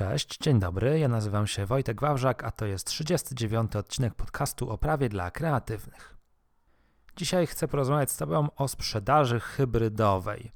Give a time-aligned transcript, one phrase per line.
[0.00, 0.98] Cześć, dzień dobry.
[0.98, 6.16] Ja nazywam się Wojtek Wawrzak, a to jest 39 odcinek podcastu o prawie dla kreatywnych.
[7.16, 10.52] Dzisiaj chcę porozmawiać z Tobą o sprzedaży hybrydowej.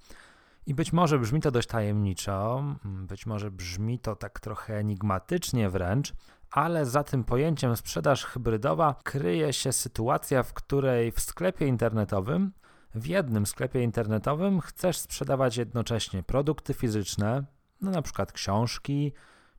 [0.67, 6.13] I być może brzmi to dość tajemniczo, być może brzmi to tak trochę enigmatycznie wręcz,
[6.51, 12.53] ale za tym pojęciem sprzedaż hybrydowa kryje się sytuacja, w której w sklepie internetowym,
[12.95, 17.45] w jednym sklepie internetowym chcesz sprzedawać jednocześnie produkty fizyczne,
[17.81, 19.13] no na przykład książki,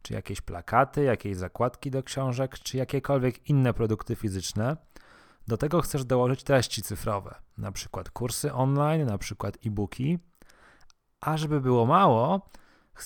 [0.06, 4.78] czy jakieś plakaty, jakieś zakładki do książek, czy jakiekolwiek inne produkty fizyczne.
[5.48, 10.20] Do tego chcesz dołożyć treści cyfrowe, na przykład kursy online, na przykład e-booki.
[11.22, 12.50] A żeby było mało,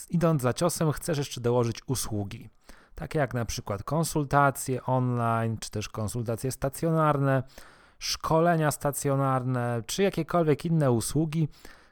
[0.09, 2.49] idąc za ciosem, chcesz jeszcze dołożyć usługi,
[2.95, 7.43] takie jak na przykład konsultacje online, czy też konsultacje stacjonarne,
[7.99, 11.48] szkolenia stacjonarne, czy jakiekolwiek inne usługi,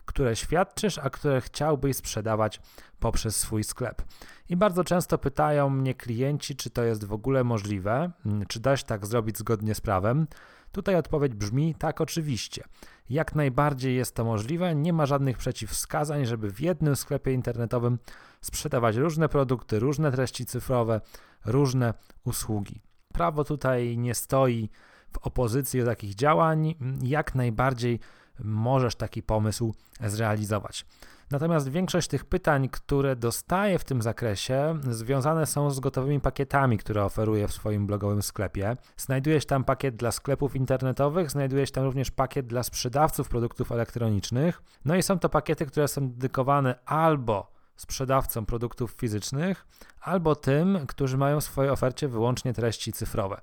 [0.07, 2.61] które świadczysz, a które chciałbyś sprzedawać
[2.99, 4.01] poprzez swój sklep.
[4.49, 8.77] I bardzo często pytają mnie klienci, czy to jest w ogóle możliwe, mm, czy da
[8.77, 10.27] się tak zrobić zgodnie z prawem.
[10.71, 12.63] Tutaj odpowiedź brzmi tak, oczywiście.
[13.09, 17.99] Jak najbardziej jest to możliwe, nie ma żadnych przeciwwskazań, żeby w jednym sklepie internetowym
[18.41, 21.01] sprzedawać różne produkty, różne treści cyfrowe,
[21.45, 21.93] różne
[22.25, 22.81] usługi.
[23.13, 24.69] Prawo tutaj nie stoi
[25.11, 27.99] w opozycji do takich działań, jak najbardziej
[28.39, 29.73] możesz taki pomysł
[30.05, 30.85] zrealizować.
[31.31, 37.05] Natomiast większość tych pytań, które dostaję w tym zakresie, związane są z gotowymi pakietami, które
[37.05, 38.77] oferuję w swoim blogowym sklepie.
[38.97, 44.61] Znajdujesz tam pakiet dla sklepów internetowych, znajdujesz tam również pakiet dla sprzedawców produktów elektronicznych.
[44.85, 49.67] No i są to pakiety, które są dedykowane albo sprzedawcom produktów fizycznych,
[50.01, 53.41] albo tym, którzy mają w swojej ofercie wyłącznie treści cyfrowe.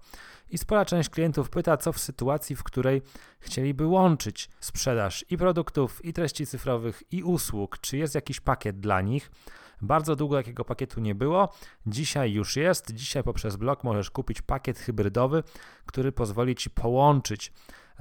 [0.51, 3.03] I spora część klientów pyta, co w sytuacji, w której
[3.41, 9.01] chcieliby łączyć sprzedaż i produktów, i treści cyfrowych, i usług, czy jest jakiś pakiet dla
[9.01, 9.31] nich.
[9.83, 11.53] Bardzo długo takiego pakietu nie było.
[11.87, 12.93] Dzisiaj już jest.
[12.95, 15.43] Dzisiaj poprzez blog możesz kupić pakiet hybrydowy,
[15.87, 17.53] który pozwoli ci połączyć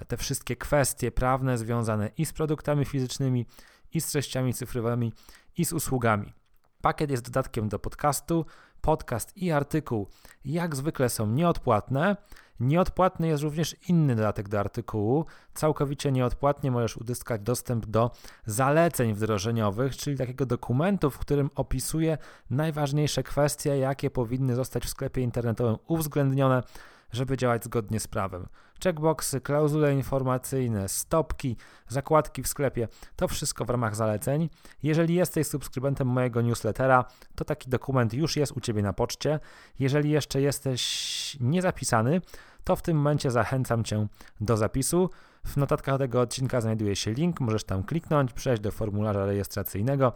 [0.08, 3.46] te wszystkie kwestie prawne związane i z produktami fizycznymi,
[3.94, 5.14] i z treściami cyfrowymi,
[5.58, 6.34] i z usługami.
[6.82, 8.46] Pakiet jest dodatkiem do podcastu.
[8.82, 10.08] Podcast i artykuł
[10.46, 12.18] jak zwykle są nieodpłatne.
[12.60, 15.26] Nieodpłatny jest również inny dodatek do artykułu.
[15.54, 18.12] Całkowicie nieodpłatnie możesz uzyskać dostęp do
[18.46, 22.18] zaleceń wdrożeniowych, czyli takiego dokumentu, w którym opisuje
[22.50, 26.64] najważniejsze kwestie, jakie powinny zostać w sklepie internetowym uwzględnione
[27.14, 28.48] żeby działać zgodnie z prawem.
[28.84, 31.58] Checkboxy, klauzule informacyjne, stopki,
[31.88, 34.50] zakładki w sklepie to wszystko w ramach zaleceń.
[34.84, 39.40] Jeżeli jesteś subskrybentem mojego newslettera, to taki dokument już jest u Ciebie na poczcie.
[39.80, 42.22] Jeżeli jeszcze jesteś niezapisany,
[42.64, 44.08] to w tym momencie zachęcam Cię
[44.42, 45.10] do zapisu.
[45.46, 50.14] W notatkach tego odcinka znajduje się link, możesz tam kliknąć, przejść do formularza rejestracyjnego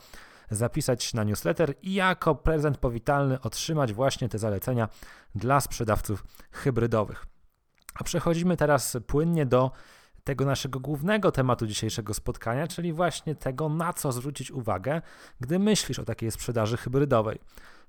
[0.49, 4.89] zapisać na newsletter i jako prezent powitalny otrzymać właśnie te zalecenia
[5.35, 7.25] dla sprzedawców hybrydowych.
[7.95, 9.71] A przechodzimy teraz płynnie do
[10.23, 15.01] tego naszego głównego tematu dzisiejszego spotkania, czyli właśnie tego, na co zwrócić uwagę,
[15.39, 17.39] gdy myślisz o takiej sprzedaży hybrydowej.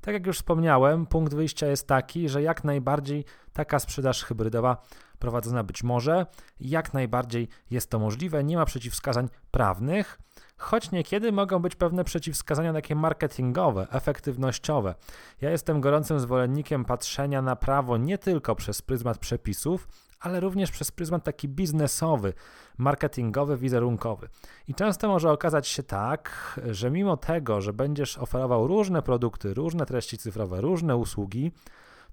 [0.00, 4.82] Tak jak już wspomniałem, punkt wyjścia jest taki, że jak najbardziej taka sprzedaż hybrydowa
[5.18, 6.26] prowadzona być może,
[6.60, 10.18] jak najbardziej jest to możliwe, nie ma przeciwwskazań prawnych
[10.58, 14.94] choć niekiedy mogą być pewne przeciwwskazania takie marketingowe, efektywnościowe.
[15.40, 19.88] Ja jestem gorącym zwolennikiem patrzenia na prawo nie tylko przez pryzmat przepisów,
[20.20, 22.32] ale również przez pryzmat taki biznesowy,
[22.78, 24.28] marketingowy, wizerunkowy.
[24.68, 29.86] I często może okazać się tak, że mimo tego, że będziesz oferował różne produkty, różne
[29.86, 31.52] treści cyfrowe, różne usługi,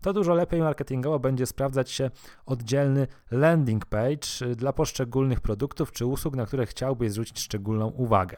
[0.01, 2.11] to dużo lepiej marketingowo będzie sprawdzać się
[2.45, 8.37] oddzielny landing page dla poszczególnych produktów czy usług, na które chciałbyś zwrócić szczególną uwagę.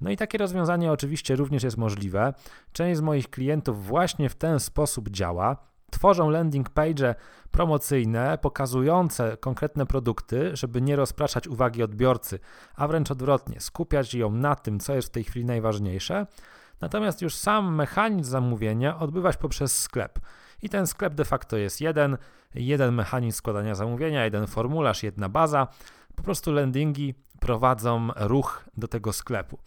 [0.00, 2.34] No i takie rozwiązanie oczywiście również jest możliwe.
[2.72, 5.71] Część z moich klientów właśnie w ten sposób działa.
[5.92, 7.14] Tworzą landing page
[7.50, 12.38] promocyjne pokazujące konkretne produkty, żeby nie rozpraszać uwagi odbiorcy,
[12.76, 16.26] a wręcz odwrotnie, skupiać ją na tym, co jest w tej chwili najważniejsze.
[16.80, 20.18] Natomiast już sam mechanizm zamówienia odbywać poprzez sklep.
[20.62, 22.16] I ten sklep de facto jest jeden,
[22.54, 25.68] jeden mechanizm składania zamówienia, jeden formularz, jedna baza.
[26.16, 29.58] Po prostu landingi prowadzą ruch do tego sklepu.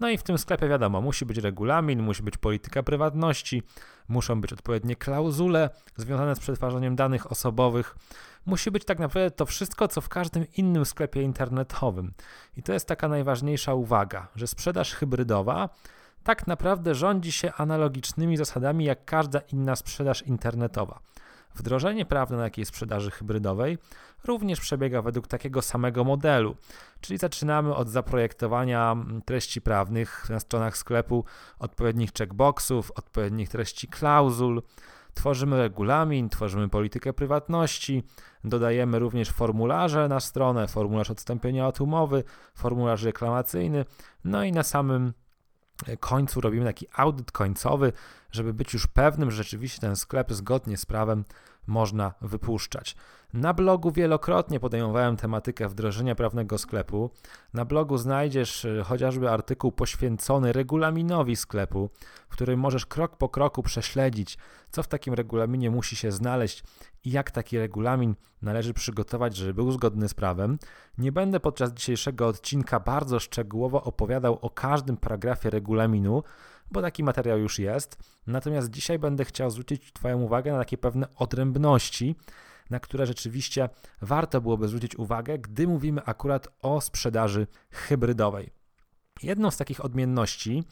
[0.00, 3.62] No i w tym sklepie wiadomo, musi być regulamin, musi być polityka prywatności,
[4.08, 7.96] muszą być odpowiednie klauzule związane z przetwarzaniem danych osobowych.
[8.46, 12.12] Musi być tak naprawdę to wszystko, co w każdym innym sklepie internetowym.
[12.56, 15.68] I to jest taka najważniejsza uwaga, że sprzedaż hybrydowa
[16.24, 21.00] tak naprawdę rządzi się analogicznymi zasadami jak każda inna sprzedaż internetowa.
[21.54, 23.78] Wdrożenie prawne na jakiejś sprzedaży hybrydowej
[24.24, 26.56] również przebiega według takiego samego modelu,
[27.00, 31.24] czyli zaczynamy od zaprojektowania treści prawnych na stronach sklepu,
[31.58, 34.62] odpowiednich checkboxów, odpowiednich treści klauzul,
[35.14, 38.02] Tworzymy regulamin, tworzymy politykę prywatności,
[38.44, 42.24] dodajemy również formularze na stronę, formularz odstąpienia od umowy,
[42.54, 43.84] formularz reklamacyjny,
[44.24, 45.12] no i na samym
[46.00, 47.92] końcu robimy taki audyt końcowy,
[48.34, 51.24] żeby być już pewnym, że rzeczywiście ten sklep zgodnie z prawem
[51.66, 52.96] można wypuszczać.
[53.32, 57.10] Na blogu wielokrotnie podejmowałem tematykę wdrożenia prawnego sklepu.
[57.54, 61.90] Na blogu znajdziesz e, chociażby artykuł poświęcony regulaminowi sklepu,
[62.28, 64.38] w którym możesz krok po kroku prześledzić,
[64.70, 66.64] co w takim regulaminie musi się znaleźć
[67.04, 70.58] i jak taki regulamin należy przygotować, żeby był zgodny z prawem.
[70.98, 76.22] Nie będę podczas dzisiejszego odcinka bardzo szczegółowo opowiadał o każdym paragrafie regulaminu,
[76.70, 77.96] bo taki materiał już jest.
[78.26, 82.16] Natomiast dzisiaj będę chciał zwrócić Twoją uwagę na takie pewne odrębności,
[82.70, 83.68] na które rzeczywiście
[84.02, 88.50] warto byłoby zwrócić uwagę, gdy mówimy akurat o sprzedaży hybrydowej.
[89.22, 90.64] Jedną z takich odmienności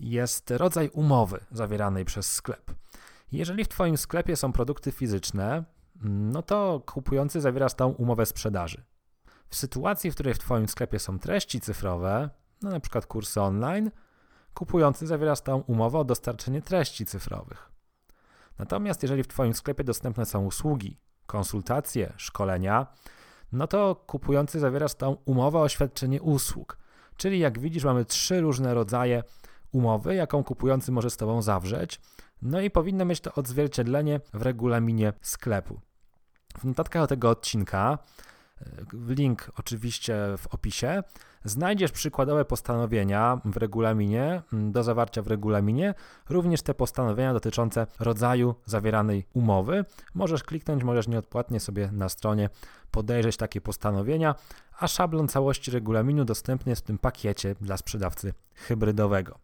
[0.00, 2.74] jest rodzaj umowy zawieranej przez sklep.
[3.32, 5.64] Jeżeli w Twoim sklepie są produkty fizyczne,
[6.04, 8.84] no to kupujący zawiera stałą umowę sprzedaży.
[9.48, 12.30] W sytuacji, w której w Twoim sklepie są treści cyfrowe,
[12.62, 13.90] no na przykład kursy online,
[14.54, 17.70] kupujący zawiera stałą umowę o dostarczenie treści cyfrowych.
[18.58, 22.86] Natomiast jeżeli w Twoim sklepie dostępne są usługi, konsultacje, szkolenia,
[23.52, 26.78] no to kupujący zawiera stałą umowę o świadczenie usług.
[27.16, 29.22] Czyli jak widzisz, mamy trzy różne rodzaje
[29.72, 32.00] umowy, jaką kupujący może z Tobą zawrzeć,
[32.42, 35.80] no i powinno mieć to odzwierciedlenie w regulaminie sklepu.
[36.58, 37.98] W notatkach do tego odcinka,
[39.08, 41.02] link oczywiście w opisie,
[41.44, 45.94] Znajdziesz przykładowe postanowienia w regulaminie, mm, do zawarcia w regulaminie,
[46.28, 49.84] również te postanowienia dotyczące rodzaju zawieranej umowy.
[50.14, 52.50] Możesz kliknąć, możesz nieodpłatnie sobie na stronie
[52.90, 54.34] podejrzeć takie postanowienia,
[54.78, 59.38] a szablon całości regulaminu dostępny jest w tym pakiecie dla sprzedawcy hybrydowego.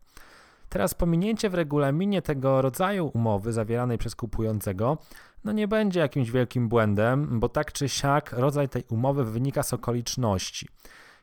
[0.68, 4.98] Teraz pominięcie w regulaminie tego rodzaju umowy zawieranej przez kupującego
[5.44, 9.72] no nie będzie jakimś wielkim błędem, bo tak czy siak rodzaj tej umowy wynika z
[9.72, 10.68] okoliczności.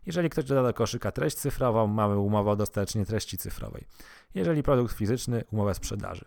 [0.06, 3.84] Jeżeli ktoś doda do koszyka treść cyfrową, mamy umowę o dostarczenie treści cyfrowej.
[4.36, 6.26] Jeżeli produkt fizyczny, umowę sprzedaży.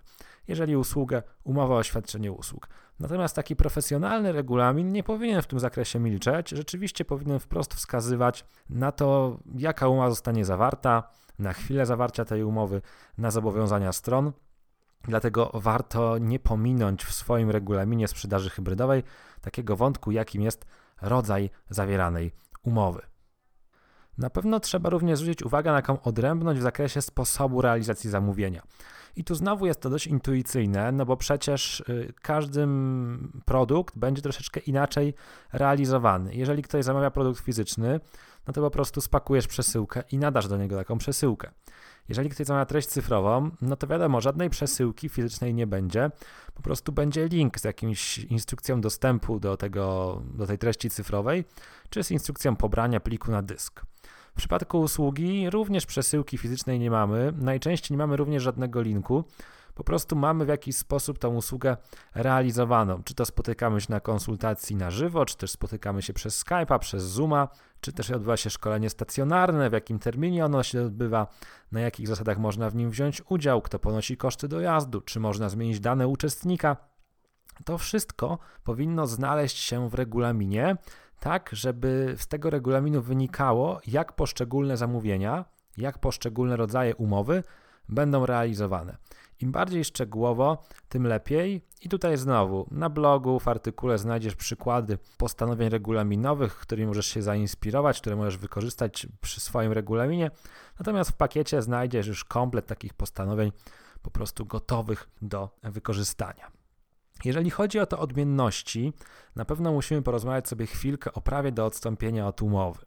[0.49, 2.69] Jeżeli usługę, umowę o świadczenie usług.
[3.01, 8.93] Natomiast taki profesjonalny regulamin nie powinien w tym zakresie milczeć, rzeczywiście powinien wprost wskazywać na
[8.93, 11.03] to, jaka umowa zostanie zawarta,
[11.39, 12.83] na chwilę zawarcia tej umowy,
[13.19, 14.33] na zobowiązania stron.
[15.05, 19.03] Dlatego warto nie pominąć w swoim regulaminie sprzedaży hybrydowej
[19.41, 20.67] takiego wątku, jakim jest
[21.03, 22.33] rodzaj zawieranej
[22.63, 23.03] umowy.
[24.19, 28.63] Na pewno trzeba również zwrócić uwagę na taką odrębność w zakresie sposobu realizacji zamówienia.
[29.17, 32.69] I tu znowu jest to dość intuicyjne, no bo przecież y, każdy
[33.45, 35.15] produkt będzie troszeczkę inaczej
[35.53, 36.35] realizowany.
[36.35, 38.01] Jeżeli ktoś zamawia produkt fizyczny,
[38.47, 41.51] no to po prostu spakujesz przesyłkę i nadasz do niego taką przesyłkę.
[42.09, 46.11] Jeżeli ktoś zamawia treść cyfrową, no to wiadomo, żadnej przesyłki fizycznej nie będzie.
[46.55, 51.45] Po prostu będzie link z jakimś instrukcją dostępu do, tego, do tej treści cyfrowej,
[51.91, 53.83] czy z instrukcją pobrania pliku na dysk.
[54.33, 57.33] W przypadku usługi również przesyłki fizycznej nie mamy.
[57.37, 59.25] Najczęściej nie mamy również żadnego linku.
[59.81, 61.77] Po prostu mamy w jakiś sposób tą usługę
[62.15, 63.03] realizowaną.
[63.03, 67.03] Czy to spotykamy się na konsultacji na żywo, czy też spotykamy się przez Skype'a, przez
[67.03, 67.49] Zooma,
[67.81, 71.27] czy też odbywa się szkolenie stacjonarne, w jakim terminie ono się odbywa,
[71.73, 75.81] na jakich zasadach można w nim wziąć udział, kto ponosi koszty dojazdu, czy można zmienić
[75.81, 76.77] dane uczestnika.
[77.65, 80.77] To wszystko powinno znaleźć się w regulaminie,
[81.21, 85.45] tak żeby z tego regulaminu wynikało, jak poszczególne zamówienia,
[85.77, 87.43] jak poszczególne rodzaje umowy
[87.89, 88.97] będą realizowane.
[89.41, 91.63] Im bardziej szczegółowo, tym lepiej.
[91.83, 98.01] I tutaj znowu na blogu, w artykule znajdziesz przykłady postanowień regulaminowych, którymi możesz się zainspirować,
[98.01, 100.31] które możesz wykorzystać przy swoim regulaminie.
[100.79, 103.53] Natomiast w pakiecie znajdziesz już komplet takich postanowień
[104.03, 106.51] po prostu gotowych do wykorzystania.
[107.25, 108.93] Jeżeli chodzi o te odmienności,
[109.37, 112.87] na pewno musimy porozmawiać sobie chwilkę o prawie do odstąpienia od umowy.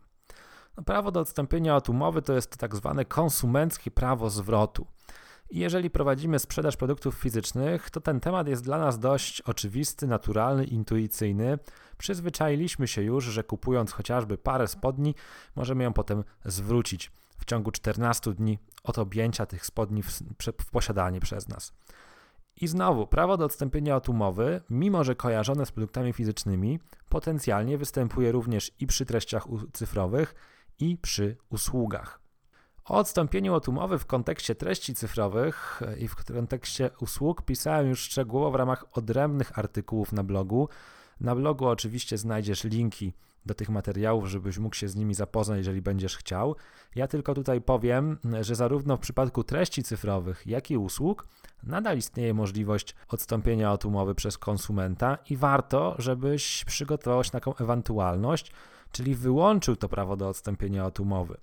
[0.78, 4.88] No, prawo do odstąpienia od umowy to jest tak zwane konsumenckie prawo zwrotu.
[5.54, 11.60] Jeżeli prowadzimy sprzedaż produktów fizycznych, to ten temat jest dla nas dość oczywisty, naturalny, intuicyjny.
[11.98, 15.16] Przyzwyczailiśmy się już, że kupując chociażby parę spodni,
[15.56, 20.22] możemy ją potem zwrócić w ciągu 14 dni od objęcia tych spodni w,
[20.62, 21.74] w posiadanie przez nas.
[22.62, 26.80] I znowu, prawo do odstąpienia od umowy, mimo że kojarzone z produktami fizycznymi,
[27.10, 30.36] potencjalnie występuje również i przy treściach cyfrowych,
[30.80, 32.23] i przy usługach.
[32.86, 38.52] O odstąpieniu od umowy w kontekście treści cyfrowych i w kontekście usług pisałem już szczegółowo
[38.52, 40.70] w ramach odrębnych artykułów na blogu.
[41.20, 43.14] Na blogu oczywiście znajdziesz linki
[43.46, 46.56] do tych materiałów, żebyś mógł się z nimi zapoznać, jeżeli będziesz chciał.
[46.96, 51.28] Ja tylko tutaj powiem, że zarówno w przypadku treści cyfrowych, jak i usług
[51.64, 57.56] nadal istnieje możliwość odstąpienia od umowy przez konsumenta i warto, żebyś przygotował się na taką
[57.56, 58.52] ewentualność,
[58.92, 61.38] czyli wyłączył to prawo do odstąpienia od umowy.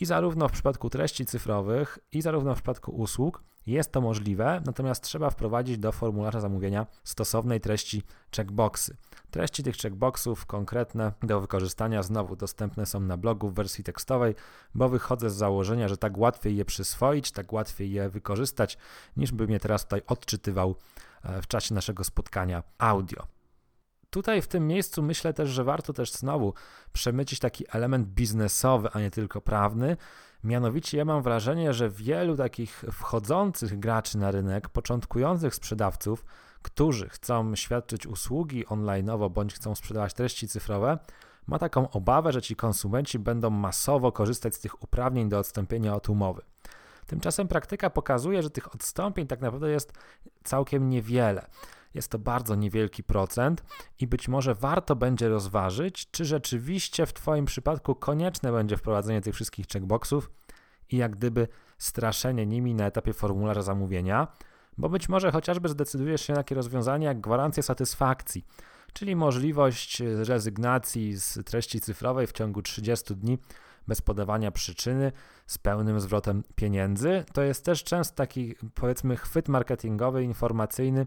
[0.00, 5.02] I zarówno w przypadku treści cyfrowych, i zarówno w przypadku usług jest to możliwe, natomiast
[5.02, 8.02] trzeba wprowadzić do formularza zamówienia stosownej treści
[8.36, 8.96] checkboxy.
[9.30, 14.34] Treści tych checkboxów konkretne do wykorzystania znowu dostępne są na blogu w wersji tekstowej,
[14.74, 18.78] bo wychodzę z założenia, że tak łatwiej je przyswoić, tak łatwiej je wykorzystać,
[19.16, 20.74] niż bym je teraz tutaj odczytywał
[21.22, 23.37] e, w czasie naszego spotkania audio.
[24.10, 26.54] Tutaj w tym miejscu myślę też, że warto też znowu
[26.92, 29.96] przemycić taki element biznesowy, a nie tylko prawny.
[30.44, 36.24] Mianowicie ja mam wrażenie, że wielu takich wchodzących graczy na rynek, początkujących sprzedawców,
[36.62, 40.98] którzy chcą świadczyć usługi online'owo bądź chcą sprzedawać treści cyfrowe,
[41.46, 46.08] ma taką obawę, że ci konsumenci będą masowo korzystać z tych uprawnień do odstąpienia od
[46.08, 46.42] umowy.
[47.06, 49.92] Tymczasem praktyka pokazuje, że tych odstąpień tak naprawdę jest
[50.44, 51.46] całkiem niewiele.
[51.94, 53.64] Jest to bardzo niewielki procent
[54.00, 59.34] i być może warto będzie rozważyć, czy rzeczywiście w Twoim przypadku konieczne będzie wprowadzenie tych
[59.34, 60.30] wszystkich checkboxów
[60.90, 64.28] i jak gdyby straszenie nimi na etapie formularza zamówienia,
[64.78, 68.44] bo być może chociażby zdecydujesz się na takie rozwiązanie jak gwarancja satysfakcji,
[68.92, 73.38] czyli możliwość rezygnacji z treści cyfrowej w ciągu 30 dni
[73.88, 75.12] bez podawania przyczyny,
[75.46, 77.24] z pełnym zwrotem pieniędzy.
[77.32, 81.06] To jest też często taki, powiedzmy, chwyt marketingowy, informacyjny,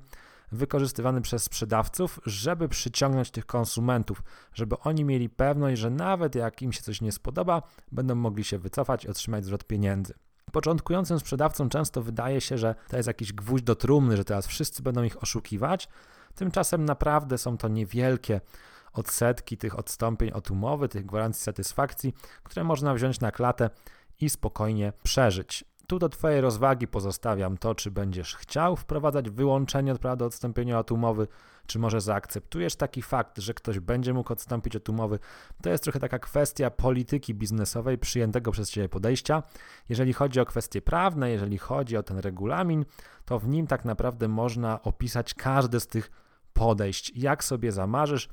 [0.51, 6.74] wykorzystywany przez sprzedawców, żeby przyciągnąć tych konsumentów, żeby oni mieli pewność, że nawet jak im
[6.74, 10.13] się coś nie spodoba, będą mogli się wycofać i otrzymać zwrot pieniędzy.
[10.51, 14.84] Początkującym sprzedawcom często wydaje się, że to jest jakiś gwóźdź do trumny, że teraz wszyscy
[14.84, 15.89] będą ich oszukiwać.
[16.36, 18.41] Tymczasem naprawdę są to niewielkie
[18.93, 23.70] odsetki tych odstąpień od umowy, tych gwarancji satysfakcji, które można wziąć na klatę
[24.20, 25.70] i spokojnie przeżyć.
[25.91, 30.91] Tu do Twojej rozwagi pozostawiam to, czy będziesz chciał wprowadzać wyłączenie od do odstąpienia od
[30.91, 31.27] umowy,
[31.67, 35.19] czy może zaakceptujesz taki fakt, że ktoś będzie mógł odstąpić od umowy.
[35.63, 39.43] To jest trochę taka kwestia polityki biznesowej przyjętego przez Ciebie podejścia.
[39.89, 42.86] Jeżeli chodzi o kwestie prawne, jeżeli chodzi o ten regulamin,
[43.25, 46.12] to w nim tak naprawdę można opisać każde z tych
[46.53, 47.12] podejść.
[47.15, 48.29] Jak sobie zamarzysz,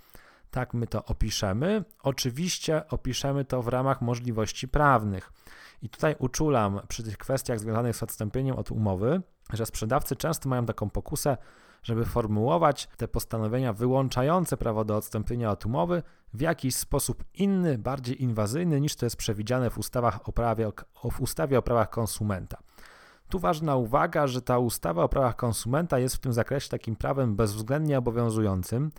[0.51, 1.85] tak my to opiszemy.
[2.03, 5.33] Oczywiście opiszemy to w ramach możliwości prawnych.
[5.83, 10.67] I tutaj uczulam przy tych kwestiach związanych z odstąpieniem od umowy, że sprzedawcy często mają
[10.67, 11.37] taką pokusę,
[11.83, 16.03] żeby formułować te postanowienia wyłączające prawo do odstąpienia od umowy
[16.35, 20.71] w jakiś sposób inny, bardziej inwazyjny niż to jest przewidziane w, ustawach o prawie,
[21.13, 22.59] w ustawie o prawach konsumenta.
[23.29, 27.37] Tu ważna uwaga, że ta ustawa o prawach konsumenta jest w tym zakresie takim prawem
[27.37, 28.91] bezwzględnie obowiązującym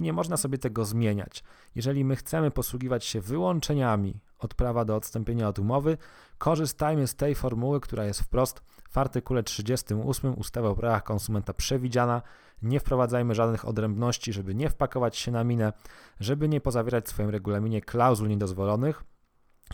[0.00, 1.44] i nie można sobie tego zmieniać.
[1.74, 5.98] Jeżeli my chcemy posługiwać się wyłączeniami od prawa do odstąpienia od umowy,
[6.38, 12.22] korzystajmy z tej formuły, która jest wprost w artykule 38 ustawy o prawach konsumenta przewidziana.
[12.62, 15.72] Nie wprowadzajmy żadnych odrębności, żeby nie wpakować się na minę,
[16.20, 19.04] żeby nie pozawierać w swoim regulaminie klauzul niedozwolonych.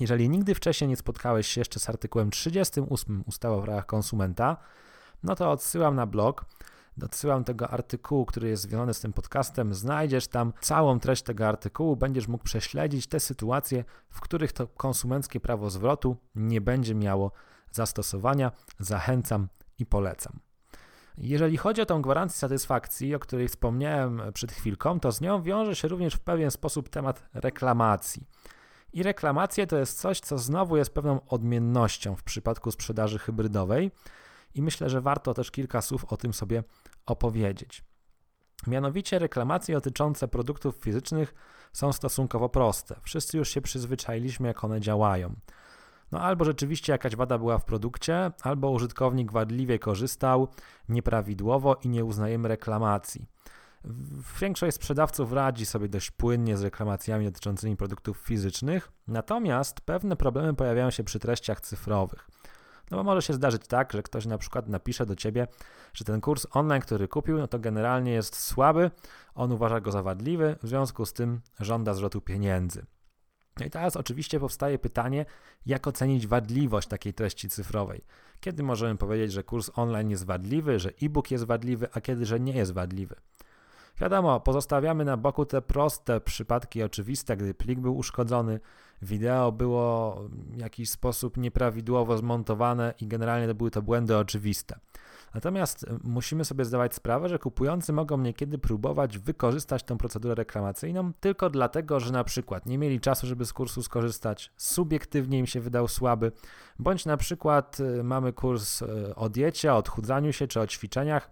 [0.01, 4.57] Jeżeli nigdy wcześniej nie spotkałeś się jeszcze z artykułem 38 ustawy o prawach konsumenta,
[5.23, 6.45] no to odsyłam na blog
[7.03, 9.75] Odsyłam tego artykułu, który jest związany z tym podcastem.
[9.75, 15.41] Znajdziesz tam całą treść tego artykułu, będziesz mógł prześledzić te sytuacje, w których to konsumenckie
[15.41, 17.33] prawo zwrotu nie będzie miało
[17.71, 18.53] zastosowania.
[18.79, 20.41] Zachęcam i polecam.
[21.19, 25.77] Jeżeli chodzi o tą gwarancję satysfakcji, o której wspomniałem przed chwilką, to z nią wiąże
[25.77, 28.27] się również w pewien sposób temat reklamacji.
[28.93, 33.91] I reklamacje to jest coś, co znowu jest pewną odmiennością w przypadku sprzedaży hybrydowej
[34.55, 36.65] i myślę, że warto też kilka słów o tym sobie
[37.07, 37.85] opowiedzieć.
[38.67, 41.35] Mianowicie reklamacje dotyczące produktów fizycznych
[41.73, 42.97] są stosunkowo proste.
[43.03, 45.35] Wszyscy już się przyzwyczailiśmy, jak one działają.
[46.13, 50.49] No albo rzeczywiście jakaś wada była w produkcie, albo użytkownik wadliwie korzystał
[50.89, 53.27] nieprawidłowo i nie uznajemy reklamacji.
[54.41, 60.91] Większość sprzedawców radzi sobie dość płynnie z reklamacjami dotyczącymi produktów fizycznych, natomiast pewne problemy pojawiają
[60.91, 62.29] się przy treściach cyfrowych.
[62.93, 65.47] No bo może się zdarzyć tak, że ktoś na przykład napisze do ciebie,
[65.93, 68.91] że ten kurs online, który kupił, no to generalnie jest słaby,
[69.35, 72.87] on uważa go za wadliwy, w związku z tym żąda zwrotu pieniędzy.
[73.61, 75.27] No i teraz oczywiście powstaje pytanie,
[75.67, 78.05] jak ocenić wadliwość takiej treści cyfrowej.
[78.41, 82.41] Kiedy możemy powiedzieć, że kurs online jest wadliwy, że e-book jest wadliwy, a kiedy, że
[82.41, 83.15] nie jest wadliwy?
[84.01, 88.61] Wiadomo, pozostawiamy na boku te proste przypadki oczywiste, gdy plik był uszkodzony,
[89.03, 94.79] wideo było w jakiś sposób nieprawidłowo zmontowane i generalnie to były to błędy oczywiste.
[95.35, 101.13] Natomiast y, musimy sobie zdawać sprawę, że kupujący mogą niekiedy próbować wykorzystać tę procedurę reklamacyjną
[101.21, 105.61] tylko dlatego, że na przykład nie mieli czasu, żeby z kursu skorzystać, subiektywnie im się
[105.61, 106.33] wydał słaby,
[106.79, 111.31] bądź na przykład y, mamy kurs y, o diecie, o odchudzaniu się czy o ćwiczeniach,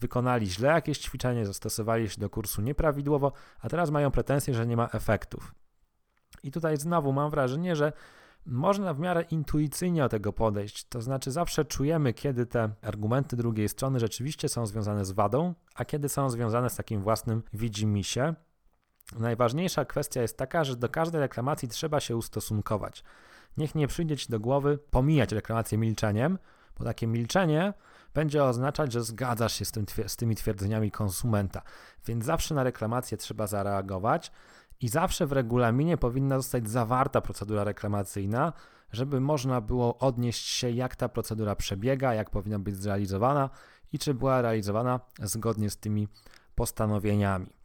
[0.00, 4.76] wykonali źle jakieś ćwiczenie, zastosowali się do kursu nieprawidłowo, a teraz mają pretensje, że nie
[4.76, 5.54] ma efektów.
[6.46, 7.92] I tutaj znowu mam wrażenie, że
[8.46, 10.84] można w miarę intuicyjnie do tego podejść.
[10.84, 15.84] To znaczy, zawsze czujemy, kiedy te argumenty drugiej strony rzeczywiście są związane z wadą, a
[15.84, 18.34] kiedy są związane z takim własnym widzimisię.
[19.18, 23.04] Najważniejsza kwestia jest taka, że do każdej reklamacji trzeba się ustosunkować.
[23.56, 26.38] Niech nie przyjdzie ci do głowy pomijać reklamację milczeniem,
[26.78, 27.74] bo takie milczenie
[28.14, 31.62] będzie oznaczać, że zgadzasz się z, tym, z tymi twierdzeniami konsumenta.
[32.06, 34.32] Więc zawsze na reklamację trzeba zareagować
[34.80, 38.52] i zawsze w regulaminie powinna zostać zawarta procedura reklamacyjna,
[38.92, 43.50] żeby można było odnieść się, jak ta procedura przebiega, jak powinna być zrealizowana
[43.92, 46.08] i czy była realizowana zgodnie z tymi
[46.54, 47.56] postanowieniami.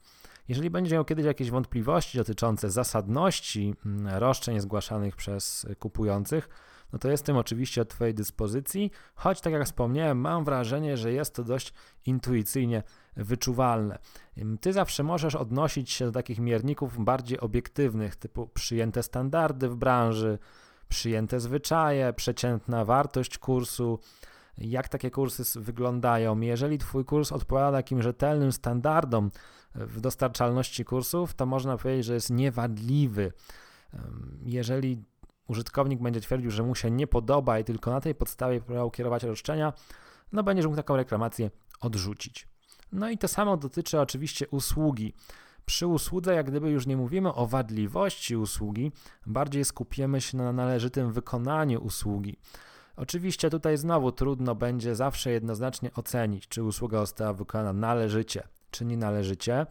[0.48, 6.50] Jeżeli będzie miał kiedyś jakieś wątpliwości dotyczące zasadności mm, roszczeń zgłaszanych przez kupujących,
[6.94, 11.36] no to jestem oczywiście od Twojej dyspozycji, choć tak jak wspomniałem, mam wrażenie, że jest
[11.36, 11.74] to dość
[12.06, 12.84] intuicyjnie
[13.16, 14.00] wyczuwalne.
[14.62, 20.40] Ty zawsze możesz odnosić się do takich mierników bardziej obiektywnych, typu przyjęte standardy w branży,
[20.90, 24.00] przyjęte zwyczaje, przeciętna wartość kursu,
[24.58, 26.40] jak takie kursy wyglądają.
[26.40, 29.32] Jeżeli Twój kurs odpowiada takim rzetelnym standardom
[29.76, 33.32] w dostarczalności kursów, to można powiedzieć, że jest niewadliwy.
[34.44, 35.04] Jeżeli
[35.52, 39.24] użytkownik będzie twierdził, że mu się nie podoba i tylko na tej podstawie próbował kierować
[39.24, 39.74] roszczenia,
[40.32, 42.48] no będziesz mógł taką reklamację odrzucić.
[42.92, 45.14] No i to samo dotyczy oczywiście usługi.
[45.66, 48.92] Przy usłudze, jak gdyby już nie mówimy o wadliwości usługi,
[49.26, 52.38] bardziej skupimy się na należytym wykonaniu usługi.
[52.96, 58.98] Oczywiście tutaj znowu trudno będzie zawsze jednoznacznie ocenić, czy usługa została wykonana należycie, czy nie
[58.98, 59.66] należycie.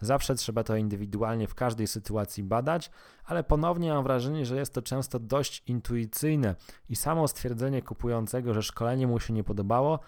[0.00, 2.90] Zawsze trzeba to indywidualnie w każdej sytuacji badać,
[3.24, 6.54] ale ponownie mam wrażenie, że jest to często dość intuicyjne
[6.88, 10.00] i samo stwierdzenie kupującego, że szkolenie mu się nie podobało,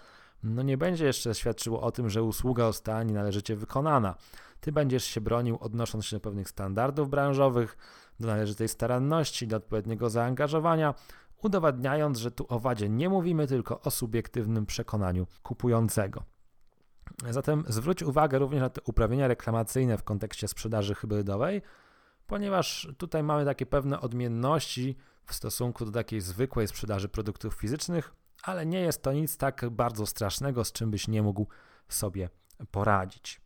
[0.43, 4.15] no nie będzie jeszcze świadczyło o tym, że usługa została nienależycie wykonana.
[4.59, 7.77] Ty będziesz się bronił odnosząc się do pewnych standardów branżowych,
[8.19, 10.93] do należytej staranności, do odpowiedniego zaangażowania,
[11.41, 16.23] udowadniając, że tu o wadzie nie mówimy, tylko o subiektywnym przekonaniu kupującego.
[17.29, 21.61] Zatem zwróć uwagę również na te uprawnienia reklamacyjne w kontekście sprzedaży hybrydowej,
[22.27, 28.13] ponieważ tutaj mamy takie pewne odmienności w stosunku do takiej zwykłej sprzedaży produktów fizycznych,
[28.43, 31.47] ale nie jest to nic tak bardzo strasznego, z czym byś nie mógł
[31.87, 32.29] sobie
[32.71, 33.41] poradzić.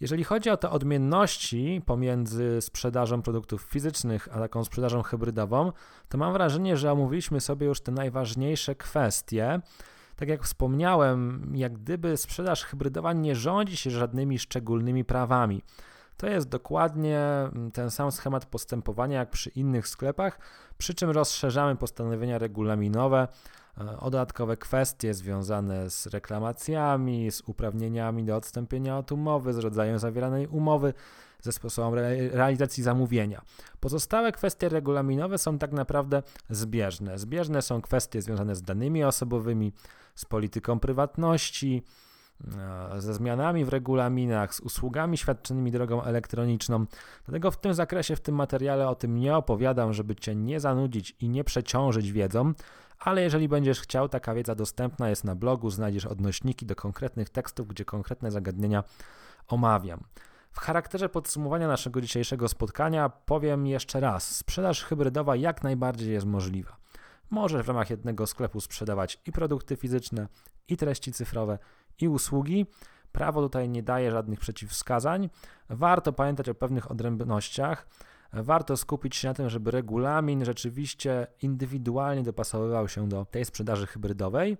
[0.00, 5.72] Jeżeli chodzi o te odmienności pomiędzy sprzedażą produktów fizycznych a taką sprzedażą hybrydową,
[6.08, 9.60] to mam wrażenie, że omówiliśmy sobie już te najważniejsze kwestie.
[10.16, 15.62] Tak jak wspomniałem, jak gdyby sprzedaż hybrydowa nie rządzi się żadnymi szczególnymi prawami.
[16.16, 17.20] To jest dokładnie
[17.72, 20.38] ten sam schemat postępowania jak przy innych sklepach,
[20.78, 23.28] przy czym rozszerzamy postanowienia regulaminowe
[23.80, 29.98] E, o dodatkowe kwestie związane z reklamacjami, z uprawnieniami do odstąpienia od umowy, z rodzajem
[29.98, 30.94] zawieranej umowy,
[31.42, 31.94] ze sposobem
[32.32, 33.42] realizacji zamówienia.
[33.80, 37.18] Pozostałe kwestie regulaminowe są tak naprawdę zbieżne.
[37.18, 39.72] Zbieżne są kwestie związane z danymi osobowymi,
[40.14, 41.82] z polityką prywatności,
[42.94, 46.86] e, ze zmianami w regulaminach, z usługami świadczonymi drogą elektroniczną.
[47.24, 51.16] Dlatego w tym zakresie, w tym materiale o tym nie opowiadam, żeby Cię nie zanudzić
[51.20, 52.52] i nie przeciążyć wiedzą,
[52.98, 57.68] ale jeżeli będziesz chciał, taka wiedza dostępna jest na blogu, znajdziesz odnośniki do konkretnych tekstów,
[57.68, 58.84] gdzie konkretne zagadnienia
[59.48, 60.04] omawiam.
[60.52, 66.76] W charakterze podsumowania naszego dzisiejszego spotkania powiem jeszcze raz: sprzedaż hybrydowa jak najbardziej jest możliwa.
[67.30, 70.28] Możesz w ramach jednego sklepu sprzedawać i produkty fizyczne,
[70.68, 71.58] i treści cyfrowe,
[72.00, 72.66] i usługi.
[73.12, 75.30] Prawo tutaj nie daje żadnych przeciwwskazań.
[75.68, 77.86] Warto pamiętać o pewnych odrębnościach
[78.32, 84.56] warto skupić się na tym, żeby regulamin rzeczywiście indywidualnie dopasowywał się do tej sprzedaży hybrydowej.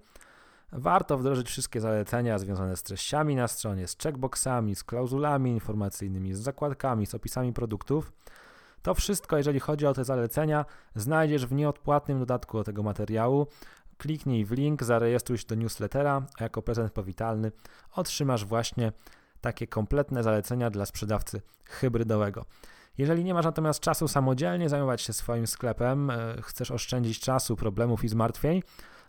[0.73, 6.39] Warto wdrożyć wszystkie zalecenia związane z treściami na stronie, z checkboxami, z klauzulami informacyjnymi, z
[6.39, 8.13] zakładkami, z opisami produktów.
[8.83, 13.47] To wszystko, jeżeli chodzi o te zalecenia, znajdziesz w nieodpłatnym dodatku do tego materiału.
[13.99, 17.53] Kliknij w link, zarejestruj się do newslettera, a jako prezent powitalny
[17.93, 18.93] otrzymasz właśnie
[19.41, 22.45] takie kompletne zalecenia dla sprzedawcy hybrydowego.
[22.99, 28.05] Jeżeli nie masz natomiast czasu samodzielnie zajmować się swoim sklepem, e, chcesz oszczędzić czasu, problemów
[28.05, 28.63] i zmartwień,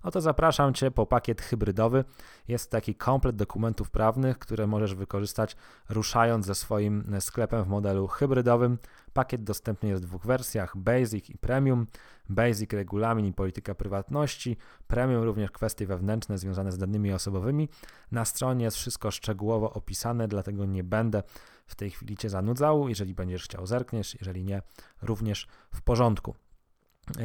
[0.03, 2.03] no to zapraszam Cię po pakiet hybrydowy.
[2.47, 5.55] Jest taki komplet dokumentów prawnych, które możesz wykorzystać
[5.89, 8.77] ruszając ze swoim sklepem w modelu hybrydowym.
[9.13, 11.87] Pakiet dostępny jest w dwóch wersjach: Basic i Premium.
[12.29, 17.69] Basic regulamin i polityka prywatności, Premium również kwestie wewnętrzne związane z danymi osobowymi.
[18.11, 21.23] Na stronie jest wszystko szczegółowo opisane, dlatego nie będę
[21.67, 22.89] w tej chwili Cię zanudzał.
[22.89, 24.61] Jeżeli będziesz chciał, zerkniesz, jeżeli nie,
[25.01, 26.35] również w porządku.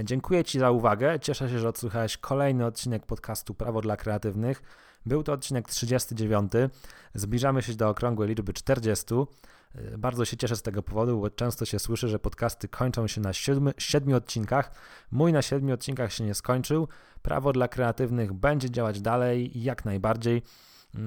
[0.04, 1.20] Dziękuję Ci za uwagę.
[1.20, 4.62] Cieszę się, że odsłuchałeś kolejny odcinek podcastu Prawo dla Kreatywnych.
[5.06, 6.52] Był to odcinek 39.
[7.14, 9.06] Zbliżamy się do okrągłej liczby 40.
[9.98, 13.32] Bardzo się cieszę z tego powodu, bo często się słyszy, że podcasty kończą się na
[13.32, 14.70] siedmiu, siedmiu odcinkach.
[15.10, 16.88] Mój na siedmiu odcinkach się nie skończył.
[17.22, 20.42] Prawo dla kreatywnych będzie działać dalej jak najbardziej.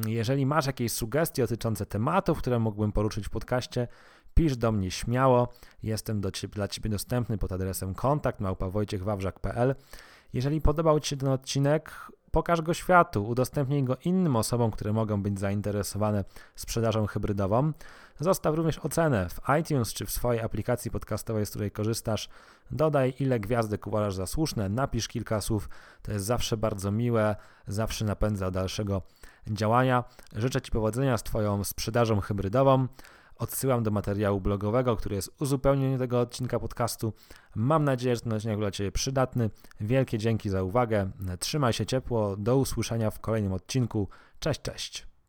[0.08, 3.88] Jeżeli masz jakieś sugestie dotyczące tematów, które mógłbym poruszyć w podcaście,
[4.34, 5.48] pisz do mnie śmiało.
[5.84, 9.76] Jestem do ciebie, dla Ciebie dostępny pod adresem kontakt małpawojciechwawrzak.pl.
[10.34, 15.24] Jeżeli podobał Ci się ten odcinek, pokaż go światu, udostępnij go innym osobom, które mogą
[15.24, 16.24] być zainteresowane
[16.56, 17.72] sprzedażą hybrydową.
[18.20, 22.30] Zostaw również ocenę w iTunes czy w swojej aplikacji podcastowej, z której korzystasz.
[22.72, 25.70] Dodaj, ile gwiazdek uważasz za słuszne, napisz kilka słów.
[26.02, 27.36] To jest zawsze bardzo miłe,
[27.68, 29.02] zawsze napędza dalszego
[29.48, 30.04] działania.
[30.36, 32.88] Życzę Ci powodzenia z Twoją sprzedażą hybrydową.
[33.42, 37.14] Odsyłam do materiału blogowego, który jest uzupełnieniem tego odcinka podcastu.
[37.56, 39.50] Mam nadzieję, że ten odcinek był dla Ciebie przydatny.
[39.80, 41.12] Wielkie dzięki za uwagę.
[41.40, 42.38] Trzymaj się ciepło.
[42.38, 44.08] Do usłyszenia w kolejnym odcinku.
[44.40, 45.11] Cześć, cześć.